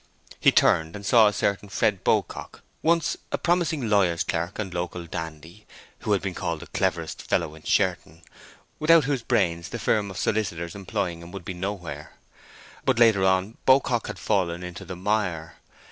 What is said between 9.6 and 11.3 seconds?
the firm of solicitors employing